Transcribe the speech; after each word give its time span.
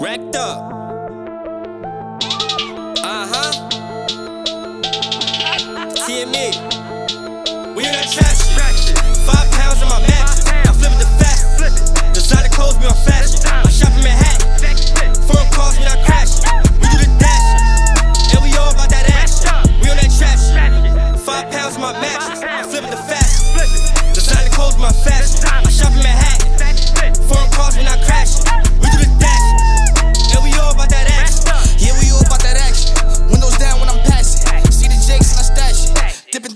Racked 0.00 0.36
up. 0.36 0.71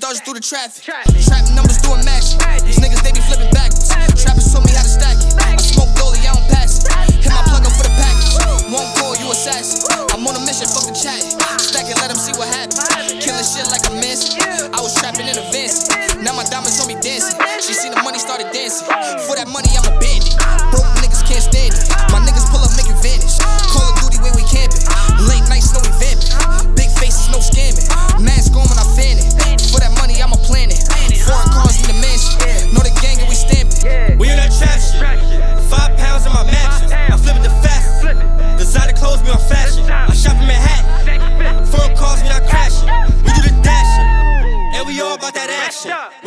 Dodges 0.06 0.23
through 0.23 0.38
the 0.38 0.46
traffic. 0.46 0.87
Trap 0.87 1.02
numbers 1.51 1.83
doing 1.83 1.98
matching. 2.06 2.38
These 2.62 2.78
niggas, 2.78 3.02
they 3.02 3.10
be 3.10 3.19
flipping 3.27 3.51
backwards. 3.51 3.91
Trappers 4.15 4.55
told 4.55 4.62
me 4.62 4.70
how 4.70 4.87
to 4.87 4.95
stack 4.95 5.19
it. 5.19 5.34
I 5.42 5.59
smoke 5.59 5.91
dolly, 5.98 6.23
I 6.23 6.30
don't 6.30 6.46
pass 6.46 6.79
it. 6.79 7.27
Hit 7.27 7.34
my 7.34 7.42
plug 7.51 7.66
up 7.66 7.74
for 7.74 7.82
the 7.82 7.91
package. 7.98 8.38
Won't 8.70 8.87
call 9.02 9.19
you 9.19 9.27
assassin. 9.34 9.82
I'm 10.15 10.23
on 10.23 10.38
a 10.38 10.42
mission, 10.46 10.70
fuck 10.70 10.87
the 10.87 10.95
chat. 10.95 11.27
Stack 11.59 11.91
it, 11.91 11.98
let 11.98 12.15
them 12.15 12.23
see 12.23 12.30
what 12.38 12.46
happens. 12.55 12.79
Killing 13.19 13.42
shit 13.42 13.66
like 13.66 13.82
a 13.91 13.98
mess. 13.98 14.16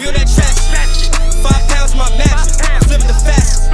On 0.10 0.18
that 0.18 0.26
trash. 0.26 0.58
Five 1.46 1.62
pounds 1.70 1.94
my 1.94 2.10
mattress. 2.18 2.58
I 2.66 2.82
flip 2.90 3.06
it 3.06 3.08
the 3.08 3.20
fast. 3.22 3.70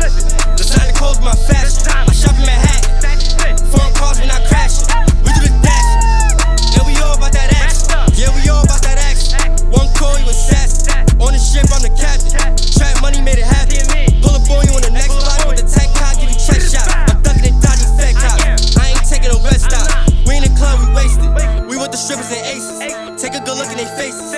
Designer 0.59 0.92
clothes 0.92 1.23
me 1.23 1.31
on 1.31 1.39
fashion. 1.47 1.88
I 1.88 2.11
shop 2.11 2.36
in 2.36 2.44
Manhattan. 2.44 3.55
Foreign 3.72 3.94
cars 3.95 4.19
me 4.19 4.27
not 4.27 4.44
crashing. 4.52 4.92
We 5.23 5.31
do 5.39 5.47
the 5.47 5.53
dashing. 5.64 6.75
And 6.75 6.83
we 6.83 6.94
all 7.00 7.16
about 7.16 7.31
that 7.31 7.55
action. 7.64 7.88
Yeah, 8.19 8.36
we 8.36 8.44
all 8.52 8.67
about 8.67 8.83
that 8.83 9.00
action. 9.00 9.39
One 9.72 9.88
call, 9.95 10.19
you 10.19 10.27
assassin. 10.27 11.08
On 11.23 11.31
the 11.31 11.39
ship, 11.39 11.72
I'm 11.72 11.80
the 11.80 11.94
captain. 11.95 12.36
Trap 12.75 12.99
money 12.99 13.23
made 13.23 13.39
it 13.39 13.47
happen. 13.47 13.88
Pull 14.20 14.36
up 14.36 14.44
on 14.52 14.67
you 14.67 14.75
on 14.75 14.83
the 14.83 14.92
next 14.92 15.16
block 15.16 15.39
with 15.47 15.64
the 15.64 15.67
tech 15.72 15.88
car, 15.95 16.11
give 16.20 16.27
you 16.27 16.36
check 16.36 16.59
shot. 16.59 16.83
I'm 17.16 17.23
ducking 17.23 17.47
and 17.47 17.58
dodging 17.64 17.92
fat 17.95 18.14
cops. 18.20 18.75
I 18.75 18.92
ain't 18.92 19.08
taking 19.08 19.31
a 19.31 19.39
rest 19.39 19.72
stop. 19.72 19.88
We 20.27 20.36
in 20.36 20.44
the 20.44 20.52
club, 20.59 20.83
we 20.83 20.92
wasted. 20.92 21.31
We 21.64 21.80
with 21.80 21.95
the 21.95 21.99
strippers 22.02 22.27
and 22.27 22.44
aces. 22.44 22.83
Take 23.23 23.39
a 23.39 23.42
good 23.47 23.55
look 23.55 23.72
in 23.72 23.80
their 23.80 23.94
faces. 23.95 24.36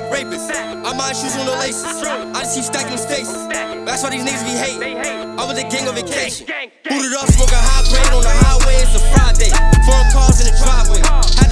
Like 0.00 0.24
rapists. 0.24 0.48
I'm 0.56 0.96
my 0.96 1.12
shoes 1.12 1.36
on 1.36 1.44
no 1.44 1.52
laces. 1.60 1.84
I 1.84 2.40
just 2.40 2.54
keep 2.56 2.64
stacking 2.64 2.96
faces. 2.96 3.48
That's 3.84 4.02
why 4.02 4.10
these 4.10 4.24
niggas 4.24 4.44
be 4.48 4.56
hating. 4.56 4.96
I 4.96 5.44
was 5.44 5.58
a 5.58 5.66
gang 5.68 5.88
on 5.88 5.94
vacation. 5.94 6.46
Booted 6.88 7.12
up, 7.20 7.28
smoking 7.28 7.60
high 7.60 7.84
grade 7.84 8.08
on 8.16 8.24
the 8.24 8.32
highway. 8.32 8.80
It's 8.80 8.96
a 8.96 9.02
Friday. 9.12 9.52
Foreign 9.84 10.08
cars 10.08 10.40
in 10.40 10.48
the 10.48 10.56
driveway. 10.56 11.04
Had 11.36 11.49